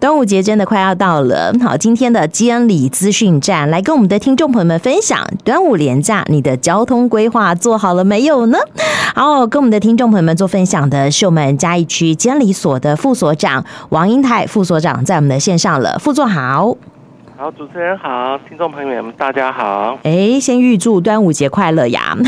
[0.00, 8.58] 端午节真的快要到了，好，今天的监理资讯站来跟我们的听众朋友们分享端午连假，你的交通规划做好了没有呢？
[9.16, 16.76] 好，跟我们的听众朋友们做分享的是我们嘉义区监理所的副所长王英泰副所长，在我们的线上了，副座好。
[17.40, 19.96] 好，主持人好，听众朋友们大家好。
[20.02, 22.18] 哎，先预祝端午节快乐呀！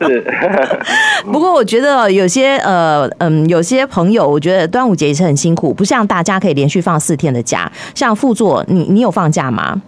[0.00, 0.24] 是。
[1.30, 7.70] 不过我觉得有些呃嗯，有些朋友，我觉得端午节也是很辛苦，不像大家可以连续放四天的假。
[7.94, 9.82] 像副座，你你有放假吗？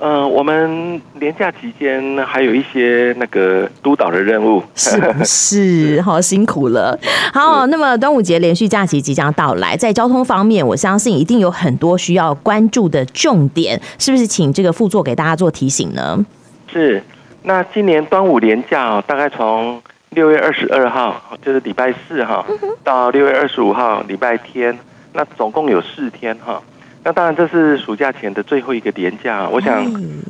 [0.00, 6.02] 呃，我们连假期间还有一些那个督导的任务，是不 是？
[6.02, 6.98] 好辛苦了。
[7.32, 14.26] 好，那么端午节连续假期即将到来，在交通方面，我相信一定有很多需要关注的重点，是不是？
[14.26, 16.24] 请这个副座给大家做提醒呢？
[16.72, 17.02] 是。
[17.44, 22.44] 那今年端午连假哦，大概从六月二十二号，就是礼拜四哈，
[22.82, 24.76] 到六月二十五号礼拜天，
[25.12, 26.60] 那总共有四天哈。
[27.06, 29.46] 那当然，这是暑假前的最后一个年假。
[29.46, 29.84] 我想，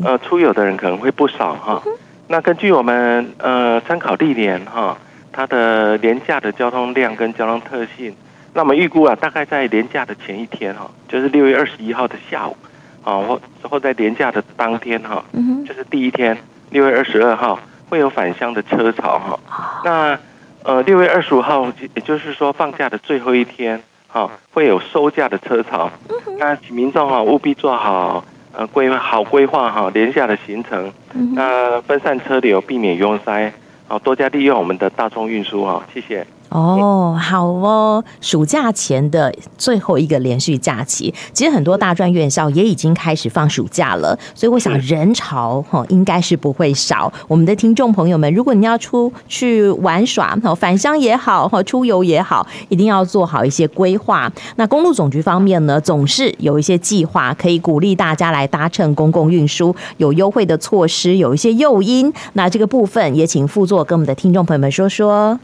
[0.05, 1.81] 呃，出游的人可能会不少哈。
[2.27, 4.99] 那根据我们呃参考历年哈，
[5.31, 8.13] 它的年假的交通量跟交通特性，
[8.53, 12.57] 那我们预估啊，大概在年假的前一天哈，就是六月二十一号的下午，
[13.05, 15.25] 啊，或或在年假的当天哈，
[15.65, 16.37] 就是第一天
[16.71, 19.39] 六月二十二号会有返乡的车潮哈。
[19.85, 20.19] 那
[20.65, 23.81] 呃六月二十五号，也就是说放假的最后一天。
[24.15, 25.91] 好，会有收价的车潮，
[26.39, 30.93] 那请民众哈务必做好呃规好规划哈连下的行程，
[31.35, 33.53] 那分散车流，避免拥塞，
[33.89, 36.25] 好多加利用我们的大众运输哈，谢谢。
[36.55, 47.13] 哦，好哦，暑假前的最后一个连续假期，其实很多大专院校也已经开始放暑假了，所以我想人潮哈应该是不会少。
[47.27, 54.33] 我们的听众朋友们，如果你要出去玩耍，返乡也好，哈，出游也好，一定要做好一些规划。
[54.55, 62.13] 那公路总局方面呢，总是有一些计划可以鼓励大家来搭乘公共运输，有优惠的措施，有一些诱因。
[62.35, 65.37] 那这个部分也请副座跟我们的听众朋友们说说。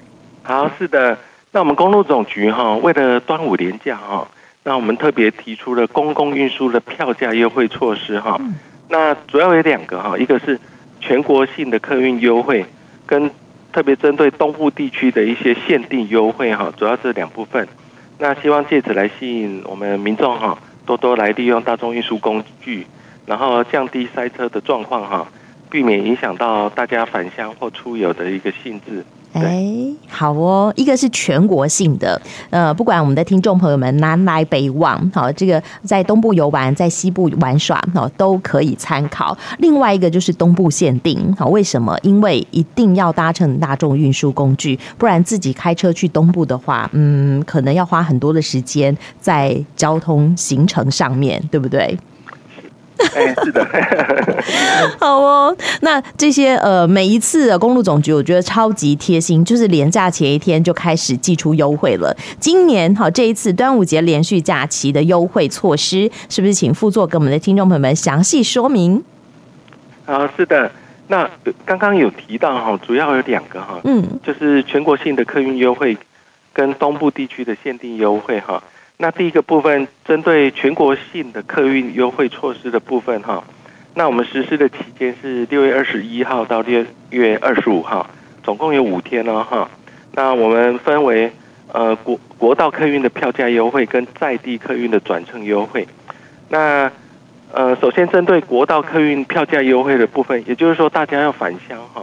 [0.51, 1.17] 好，是的，
[1.53, 4.27] 那我们公路总局哈，为了端午连假哈，
[4.65, 8.37] 那我们特别提出了公共运输的票价优惠措施哈。
[8.89, 10.59] 那主要有两个哈，一个是
[11.01, 12.67] 全国性的客运优惠，
[13.07, 13.31] 跟
[13.73, 17.69] 特别针对东部地区的一些限定优惠哈，主要是两部分。
[18.19, 22.85] 那希望借此来吸引我们民众哈，多多来利用大众运输工具，
[23.25, 25.29] 然后降低塞车的状况哈，
[25.71, 29.05] 避免影响到大家返乡或出游的一个兴致。
[29.33, 29.65] 哎，
[30.09, 32.21] 好哦，一个是全国性的，
[32.51, 39.37] 呃，不管我们的听众朋友们南来北往，好，这个在东部游玩，在西部玩耍，好，都可以参考。
[39.59, 41.97] 另外一个就是东部限定，好，为什么？
[42.03, 51.97] 因为一定要搭乘大众运输工具，不然自己开车去东部的话，嗯，可能要花很多的时间在交通行程上面，对不对？
[53.17, 53.67] 哎，是的，
[55.01, 55.57] 好哦。
[55.81, 62.15] 那这些呃，每一次的公路总局，我觉得超级贴心，就是连假前一天就开始寄出优惠了。
[62.39, 69.03] 今年好，这一次端午节连续假期的优惠措施，是不是请副座给我们的听众朋友们详细说明？
[70.07, 70.71] 啊，是的。
[71.09, 71.29] 那
[71.65, 75.97] 刚刚有提到哈，主要有两个哈，嗯，就是全国性的客运优惠
[76.53, 78.63] 跟东部地区的限定优惠哈。
[79.03, 83.43] 那第一个部分，针对全国性的客运优惠措施的部分哈，
[83.95, 88.07] 那我们实施的期间是六月二十一号到六月二十五号，
[88.43, 89.71] 总共有五天哦哈。
[90.13, 91.33] 那我们分为
[91.73, 95.89] 呃国国道客运的票价优惠跟在地客运的转乘优惠。
[96.51, 96.93] 那
[97.55, 102.03] 呃首先针对国道客运票价优惠的部分，也就是说大家要返乡哈，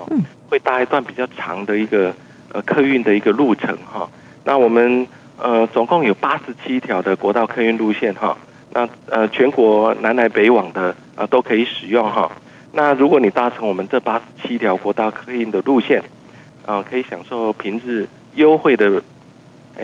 [0.49, 2.11] 会搭一段比较长的一个
[2.53, 4.09] 呃客运的一个路程哈。
[4.43, 5.07] 那我们。
[5.39, 8.35] 呃，总共有八十七条的国道客运路线哈，
[8.73, 12.31] 那呃全国南来北往的啊、呃、都可以使用哈。
[12.73, 15.99] 那如果你搭乘我们这八十七条国道客运的路线，
[16.65, 19.01] 啊、呃、可以享受平日优惠的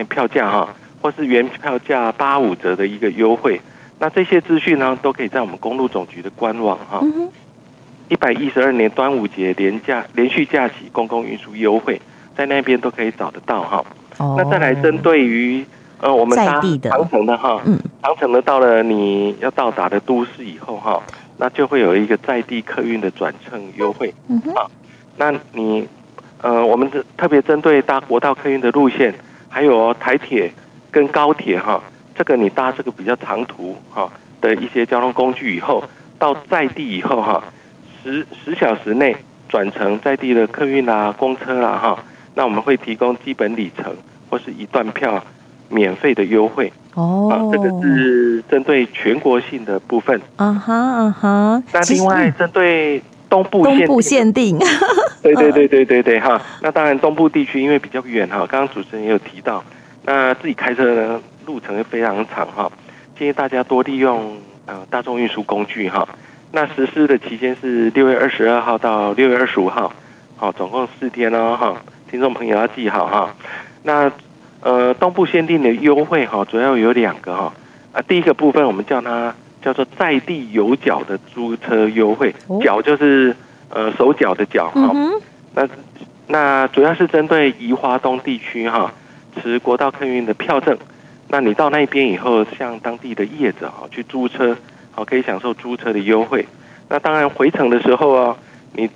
[0.08, 3.60] 票价哈，或是原票价八五折的一个优惠。
[4.00, 7.00] 那这些资讯呢，都可以在我们公路总局的官网哈，
[8.08, 12.00] 一百一十二年端午节连假连续假期公共运输优惠，
[12.36, 13.84] 在那边都可以找得到哈。
[14.18, 15.66] Oh, 那再来针对于
[16.00, 17.60] 呃我们搭长城的哈，
[18.00, 21.02] 长城的到了你要到达的都市以后哈，
[21.36, 24.66] 那就会有一个在地客运的转乘优惠，嗯哼，啊，
[25.16, 25.88] 那你
[26.40, 29.12] 呃我们的特别针对搭国道客运的路线，
[29.48, 30.52] 还有台铁
[30.92, 31.82] 跟高铁哈，
[32.14, 34.08] 这个你搭这个比较长途哈
[34.40, 35.82] 的一些交通工具以后，
[36.20, 37.42] 到在地以后哈，
[38.04, 39.16] 十十小时内
[39.48, 41.98] 转乘在地的客运啦、公车啦哈。
[42.34, 43.94] 那我们会提供基本里程
[44.28, 45.24] 或是一段票，
[45.68, 50.20] 免费的优惠哦、啊，这个是针对全国性的部分。
[50.36, 51.62] 啊哈啊哈。
[51.72, 54.58] 那另外针对东部东部限定，
[55.22, 56.40] 对对对对对对哈。
[56.60, 59.62] 那当然东部地区因为比较远哈，刚刚主持人也有提到，
[60.04, 62.70] 那自己开车呢路程非常长哈，
[63.18, 64.36] 建议大家多利用
[64.66, 66.08] 呃大众运输工具哈。
[66.52, 69.92] 那实施的期间是六月二十二号到六月二十五号，
[70.36, 71.76] 好，总共四天哦哈。
[72.14, 73.34] 听众朋友要记好哈。
[73.82, 74.08] 那
[74.60, 77.52] 呃，东部限定的优惠哈，主要有两个哈。
[77.92, 82.32] 啊，第一个部分我们叫它叫做在地有脚的租车优惠，
[82.62, 83.34] 脚就是
[83.68, 84.94] 呃手脚的脚哈。
[85.56, 85.68] 那
[86.28, 88.92] 那主要是针对宜花东地区哈，
[89.42, 90.78] 持国道客运的票证。
[91.26, 94.56] 那你到那边以后，向当地的业者哈去租车。
[94.92, 96.46] 好，可以享受租车的优惠。
[96.88, 98.36] 那当然回程的时候啊，
[98.72, 98.88] 你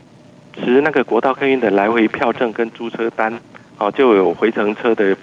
[0.59, 3.33] 持那个国道客运的来回票证跟租车单，
[3.79, 5.17] 哦，就有回程车的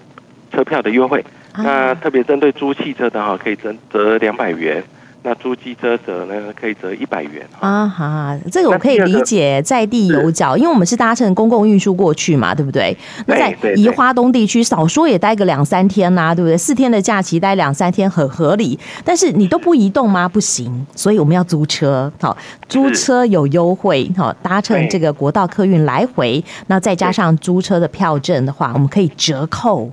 [0.52, 1.24] 车票的优惠。
[1.58, 4.84] 那特别针对租汽车的哈，可以折折两百元。
[5.28, 12.96] 那租机车者呢，可以折一百元啊哈，这个我可以理解，在地有脚，因为我们是搭乘公共运输过去嘛，对不对？
[13.26, 16.56] 那在宜花东地区，少说也待个两三天呐、啊，对不对？
[16.56, 20.30] 四天的假期待两三天很合理，但是你都不移动吗？
[20.30, 22.38] 不行，所以我们要租车，好，
[22.70, 29.90] 租车有优惠，好，搭乘这个国道客运来回，那再加上租车的票证的话，我们可以折扣。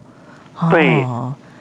[0.70, 1.02] 对，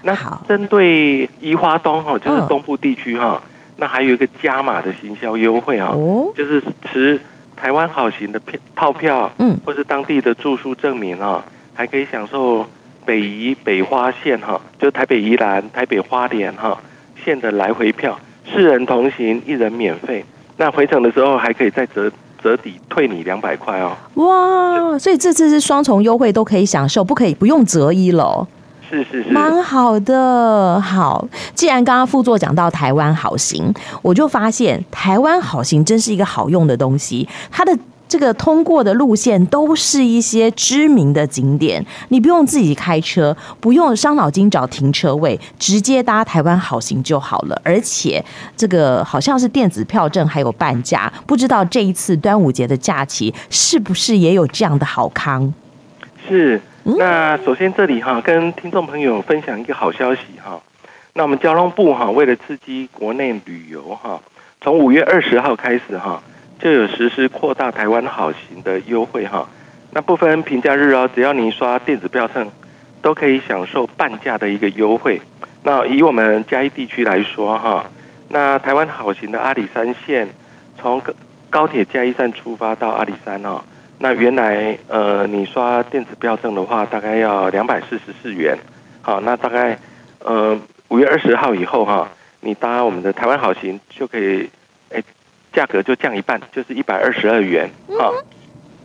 [0.02, 3.42] 那好，针对宜花东哈，就是东部地区哈。
[3.82, 6.62] 那还有一个加码的行销优惠啊，哦，就是
[6.92, 7.20] 持
[7.56, 11.44] 台湾好行的票套票，嗯，或是当地的住宿证明啊，
[11.74, 12.64] 还可以享受
[13.04, 16.80] 北宜北花线哈，就台北宜兰、台北花莲哈
[17.26, 18.20] 线的来回票，
[18.54, 20.24] 四人同行一人免费，
[20.58, 22.12] 那回程的时候还可以再折
[22.44, 23.98] 折抵退你两百块哦。
[24.14, 28.48] 哇，所以这次是双重优惠都可以享受，不可以不用折一了。
[28.92, 30.80] 是是是，蛮好的。
[30.82, 37.28] 好，既然刚刚副座讲到台湾好行，我就发现台湾好行真是一个好用的东西。
[37.50, 37.76] 它的
[38.10, 47.62] 这个通过的路线都是一些知名的景点，你不用自己开车，不用伤脑筋找停车位，直接搭台湾好行就好了。
[47.64, 48.22] 而且
[48.58, 55.54] 这个好像是电子票证还有半价，不知道这一次端午节的假期是不是也有这样的好康？
[56.28, 56.62] 是。
[56.84, 60.60] 那首先这里哈，跟听众朋友分享一个好消息哈。
[61.14, 64.20] 那我们交通部哈，为了刺激国内旅游哈，
[64.62, 66.24] 从五月二十号开始哈，
[66.60, 69.48] 就有实施扩大台湾好行的优惠哈。
[69.92, 72.50] 那不分平假日哦，只要你刷电子票证，
[73.02, 75.22] 都可以享受半价的一个优惠。
[75.62, 77.86] 那以我们嘉义地区来说哈，
[78.30, 80.28] 那台湾好行的阿里山线，
[80.80, 81.00] 从
[81.52, 83.62] 高铁嘉义站出发到阿里山哦。
[84.04, 88.58] 那原来呃，你刷电子票证的话，大概要两百四十四元。
[89.04, 89.78] 好，那大概
[90.18, 92.10] 呃五月二十号以后哈，
[92.40, 94.50] 你搭我们的台湾好行就可以，
[94.92, 95.04] 哎，
[95.54, 97.70] 价格就降一半，就是一百二十二元。
[98.00, 98.12] 好，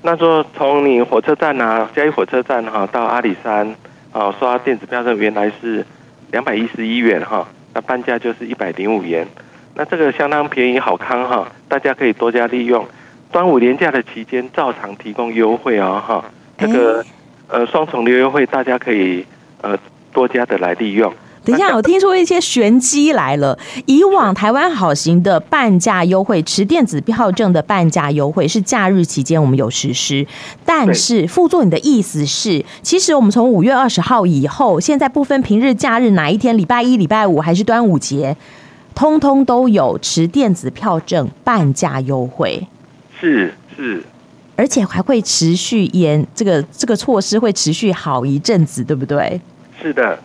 [0.02, 3.74] 那说从你火车站啊，嘉义火车站哈到阿里山，
[4.12, 5.82] 啊刷电子票证原来是
[6.30, 9.26] 两百一十一元哈，那半价就是一百零五元。
[9.74, 12.86] 那这个相当便宜好康哈，大家可以多加利用。
[13.37, 16.25] 端午连假的期间，照常提供优惠哦，哈，
[16.56, 17.05] 这个
[17.49, 19.23] 呃双重的优惠，大家可以
[19.61, 19.77] 呃
[20.11, 21.12] 多加的来利用。
[21.44, 23.59] 等一下，我听说一些玄机来了。
[23.85, 30.26] 以往台湾好行的半价优惠，持电子票证的半价优惠是假日期间我们有实施，
[30.64, 38.35] 但是副座你的意思是，其实我们从五月二十号以后，现在不分平日假日哪一天，礼拜一、礼拜五还是端午节，
[38.95, 42.66] 通通都有持电子票证半价优惠。
[43.20, 44.02] 是是，
[44.56, 49.40] 而且还会持续延，这个这个措施会持续好一阵子，对不对？
[49.80, 50.18] 是的。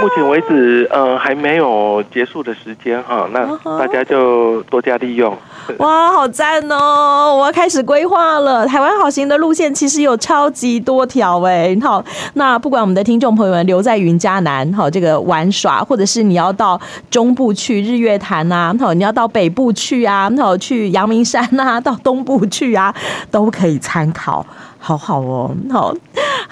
[0.00, 5.38] 目前为止，呃，还没有结束的时间哈，那大家就多加利用。
[5.78, 7.34] 哇，好赞哦！
[7.38, 8.66] 我要开始规划了。
[8.66, 11.76] 台湾好行的路线其实有超级多条哎。
[11.80, 12.04] 好，
[12.34, 22.94] 那不管我们的听众朋友们留在云嘉南好这个玩耍，或者是你要到中部去日月潭呐，好你要到北部去啊，好去阳明山呐，到东部去啊，
[23.30, 24.44] 都可以参考。
[24.84, 25.94] 好好哦，好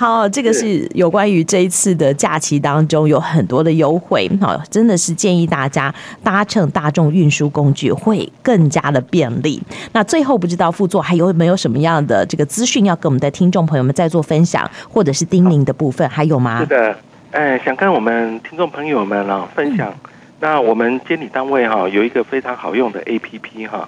[0.00, 9.62] 好，这个是有关于这一次的假期当中有很多的优惠，好，真的是建议大家搭乘大众运输工具会更加的便利。
[9.92, 16.60] 那最后不知道副座还有没有什么样的这个资讯要跟我们的听众朋友们再做分享，或者是叮咛的部分，还有吗？
[16.60, 16.96] 是的，
[17.32, 23.86] 哎，想跟我们听众朋友们啊分享，嗯、那我们监理单位哈有一个非常好用的 APP 哈，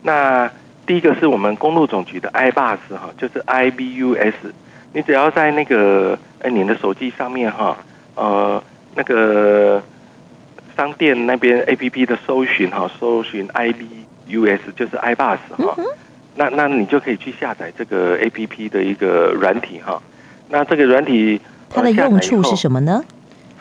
[0.00, 0.50] 那。
[0.86, 4.32] 第一个是我们公路总局的 iBus 哈，就是 IBUS，
[4.92, 7.76] 你只要在那个哎你的手机上面哈，
[8.14, 8.62] 呃，
[8.94, 9.82] 那个
[10.76, 13.86] 商店那边 A P P 的搜寻哈，搜寻 I B
[14.26, 15.84] U S 就是 iBus 哈、嗯，
[16.34, 20.00] 那那你就可以去下载这个 A P P 的一个软体哈。
[20.48, 23.04] 那这个软体它的用处是什么呢？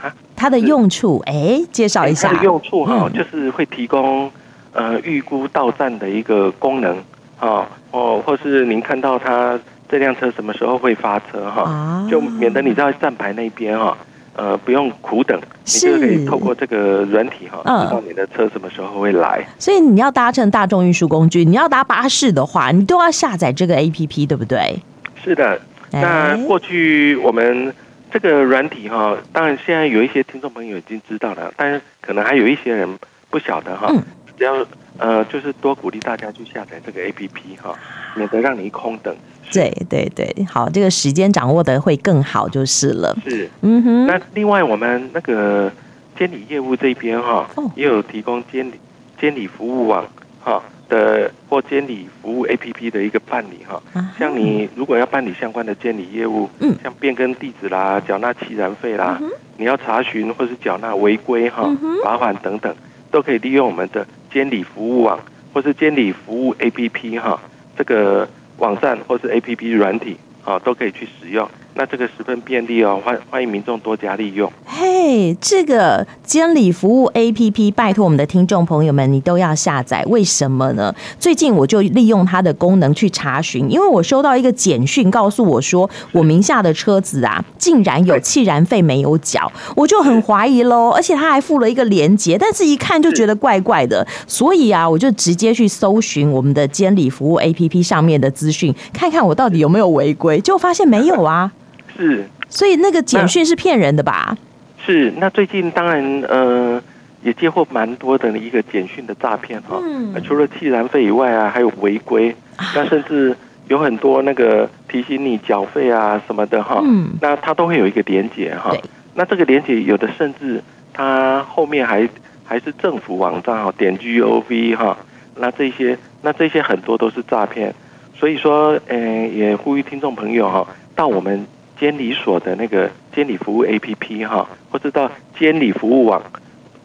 [0.02, 2.30] 啊，它的用处哎，介绍一下。
[2.30, 4.32] 它的用处哈，就是会提供
[4.74, 6.98] 呃预估到站的一个功能
[7.40, 9.60] 啊，哦，或是您看到它
[9.90, 13.98] 这辆车什么时候会发车哈，就免得你在站牌那边哈。
[14.36, 19.46] 呃，不用苦等，你就可以透过这个软体哈，知道你的车什么时候会来。
[19.58, 24.80] 所以你要搭乘大众运输工具，你要搭巴士的话，你都要下载这个 APP，对不对？
[25.22, 25.60] 是的。
[25.92, 27.74] 那过去我们
[28.10, 32.88] 这个软体哈，当然现在有一些听众朋友已经知道了，但是可能还有一些人
[33.30, 33.92] 不晓得哈。
[34.38, 34.66] 只要
[34.98, 37.78] 呃，就是多鼓励大家去下载这个 APP 哈，
[38.16, 39.16] 免得让你空等。
[39.52, 43.18] 对对对，好，这个时间掌握的会更好就是了。
[43.24, 44.06] 是，嗯哼。
[44.06, 45.72] 那另外我们那个
[46.18, 48.74] 监理业务这边哈，也有提供监理
[49.20, 50.06] 监理服务网
[50.44, 53.82] 哈的或监理服务 APP 的一个办理哈。
[54.20, 59.20] 像你如果要办理相关的监理业务，嗯，像变更地址啦、缴纳契然费啦，
[59.58, 61.68] 你要查询或是缴纳违规哈、
[62.04, 62.76] 罚款等等，
[63.10, 65.20] 都可以利用我们的监理服务网
[65.54, 67.40] 或是监理服务 APP 哈，
[67.78, 68.28] 这个。
[68.60, 71.50] 网站或是 APP 软体啊，都可以去使用。
[71.80, 74.52] 那这个十分便利哦，欢欢迎民众多加利用。
[74.66, 80.04] 嘿，这个监理服务 APP，拜托我们的听众朋友们，你都要下载。
[80.08, 80.94] 为什么呢？
[81.18, 90.90] 最近我就利用它的功能去查询，因为我收到一个简讯，告诉我说我名下的车子啊，竟然有气燃费没有缴，我就很怀疑喽。
[90.90, 101.50] 而且他还附了一个链接，但是一看就觉得怪怪的，所以啊，我就直接去搜寻我们的监理服务 APP 上面的资讯，看看我到底有没有违规，结果发现没有啊。
[101.98, 104.38] 是，所以那个简讯是骗人的吧？
[104.86, 106.82] 是，那最近当然呃
[107.22, 109.78] 也接获蛮多的一个简讯的诈骗哈。
[109.84, 110.16] 嗯。
[110.24, 112.34] 除了气燃费以外啊，还有违规，
[112.74, 113.36] 那甚至
[113.68, 116.82] 有很多那个提醒你缴费啊什么的哈。
[116.84, 117.10] 嗯。
[117.22, 118.72] 那它都会有一个连结哈。
[118.72, 118.82] 对。
[119.14, 122.08] 那这个连结有的甚至它后面还
[122.46, 124.98] 还是政府网站哈，点 gov 哈。
[125.36, 127.76] 那这些那这些很多都是诈骗，
[128.18, 130.66] 所以说呃也呼吁听众朋友哈，
[130.96, 131.46] 到我们。
[131.80, 136.22] 监理所的那个监理服务 APP 哈，或者到监理服务网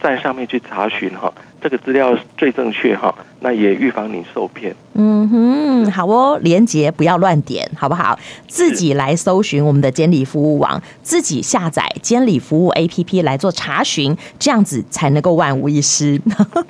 [0.00, 4.74] 站上面去查询哈，这个资料最正确哈，那也预防你受骗。
[4.94, 8.18] 嗯哼，好哦，连接不要乱点，好不好？
[8.48, 16.18] 自己来搜寻我们的监理服务网，自己下载监理服务 APP 来做查询，这样子才能够万无一失。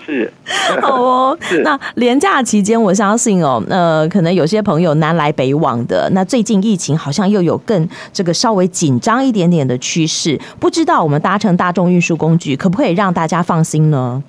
[0.05, 0.33] 是，
[0.83, 1.39] 好哦。
[1.63, 14.21] 那连假期间，我相信哦，呃，可能有些朋友南来北往的，那最近疫情好像又有更这个稍微紧张一点点的趋势，不知道我们搭乘大众运输工具，可不可以让大家放心呢？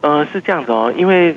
[0.00, 1.36] 呃，是这样子哦，因为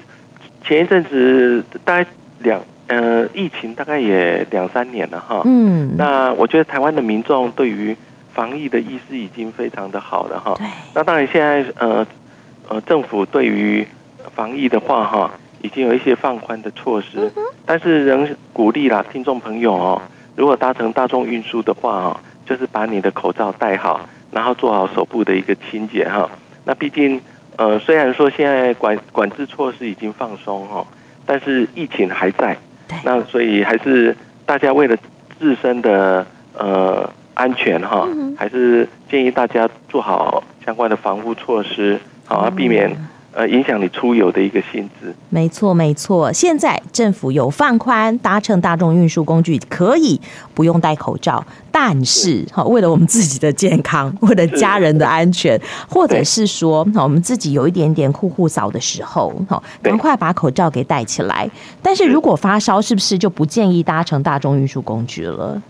[0.64, 7.96] 前一阵子大概两呃疫情大概也两三年了哈，嗯，那我觉得台湾的民众对于
[8.34, 12.06] 防疫的意识已经非常的好了哈，对，那当然现在呃
[12.70, 13.86] 呃政府对于
[14.36, 20.02] 防疫的话哈，已经有一些放宽的措施，嗯、但是仍鼓励啦听众朋友哦，
[20.36, 26.30] 如果搭乘大众运输的话哈，就是把你的口罩戴好，然后做好手部的一个清洁哈，
[26.66, 27.20] 那毕竟。
[27.58, 30.86] 呃，虽然说现在管管制措施已经放松哈，
[31.26, 32.58] 但是疫情还在，
[33.04, 34.16] 那所以还是
[34.46, 34.98] 大家为了
[35.40, 36.26] 自身的
[36.58, 42.90] 呃安全哈，还是建议大家做好相关的防护措施，好，避免。
[43.34, 45.16] 呃，影响你出游的一个性质。
[45.30, 46.34] 没错，没错。
[46.34, 50.20] 现在政府有放宽，搭乘大众运输工具可以
[50.54, 55.58] 不用戴口罩，但是哈，为了我们自己的健康，为了家人的安全，
[55.88, 61.50] 或者是说，我们自己有一点点酷酷扫的时候，哈，赶快把口罩给戴起来。
[61.82, 65.62] 但是如果发烧，是不是就不建议搭乘大众运输工具了？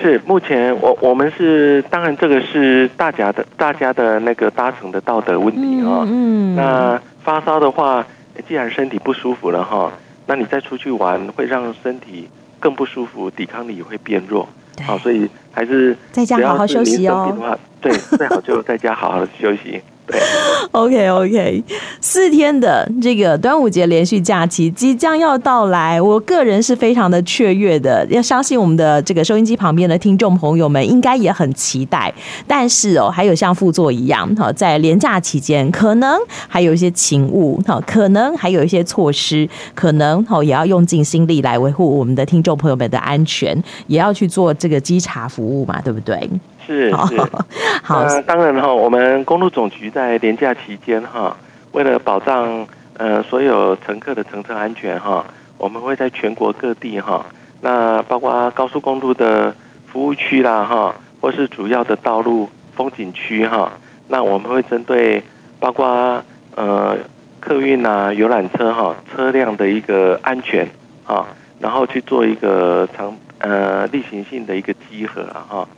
[0.00, 6.04] 是，目前我我们是，当然这个是大家的大家的那个搭乘的道德问题哈。
[6.08, 6.56] 嗯。
[6.56, 8.04] 那发烧的话，
[8.48, 9.92] 既然身体不舒服了哈，
[10.26, 12.28] 那你再出去玩会让身体
[12.58, 14.48] 更不舒服，抵抗力也会变弱。
[14.86, 17.58] 好，所以还是在家好好休息哦。
[17.82, 19.82] 对，最好就在家好好的休息。
[20.72, 21.62] OK OK，
[22.00, 32.12] 四天的这个端午节连续假期即将要到来，我个人是非常的雀跃的，要相信我们的这个收音机旁边的听众朋友们应该也很期待。
[32.46, 46.28] 但是哦，还有像副座一样，哈，在连假期间可能还有一些勤务，哈，可能还有一些措施，可能哈也要用尽心力来维护我们的听众朋友们的安全，也要去做这个稽查服务嘛，对不对？
[46.70, 47.20] 是是，
[47.82, 51.36] 好，那当然哈，我们公路总局在连假期间哈，
[51.72, 52.64] 为了保障
[52.96, 55.24] 呃所有乘客的乘车安全哈，
[55.58, 57.26] 我们会在全国各地哈，
[57.60, 59.52] 那包括高速公路的
[59.90, 63.72] 服务区啦哈，或是主要的道路风景区哈，
[64.06, 65.20] 那我们会针对
[65.58, 66.22] 包括
[66.54, 66.96] 呃
[67.40, 70.68] 客运啊、游览车哈车辆的一个安全
[71.04, 71.26] 啊，
[71.58, 73.12] 然后去做一个长。
[73.42, 75.68] 呃，例行性的一个集合啊，哈，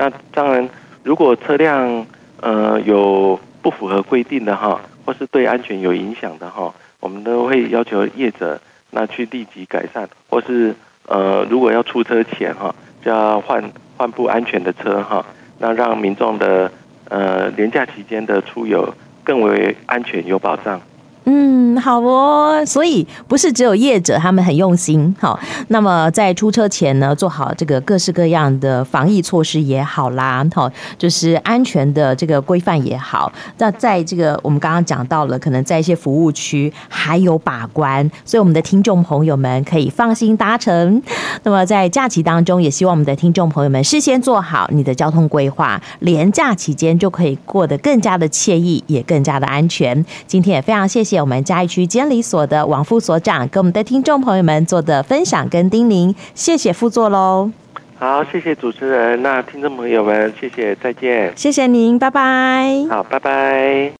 [0.00, 0.66] 那当然，
[1.02, 2.06] 如果车辆
[2.40, 8.58] 呃有不符合规定的哈，或是对安全有影响的哈，我们都会要求业者
[8.92, 10.74] 那去立即改善，或是
[11.06, 13.62] 呃，如果要出车前哈，就要换
[13.98, 15.22] 换部安全的车哈，
[15.58, 16.72] 那让民众的
[17.10, 20.80] 呃连假期间的出游更为安全有保障。
[21.24, 33.30] 嗯，好哦，所以不是只有业者他们很用心，好，那么在出车前呢，做好这个各式各样的防疫措施也好啦，好，就是安全的这个规范也好。
[33.58, 41.00] 那在这个我们刚刚讲到了，可能在一些服务区还有把关，所以我们的听众朋友们可以放心搭乘。
[41.42, 50.04] 那么在假期当中，也希望我们的听众朋友们事先做好你的交通规划，连假期间就可以过得更加的惬意，也更加的安全。
[50.26, 51.09] 今天也非常谢谢。
[51.10, 57.50] 谢我们嘉义区监理所的王副所长跟我们的听众朋友们做的分享跟叮咛，谢谢副座喽。
[57.98, 61.32] 好，谢谢主持人，那听众朋友们，谢谢，再见。
[61.34, 62.86] 谢谢您，拜拜。
[62.88, 63.88] 好，拜拜。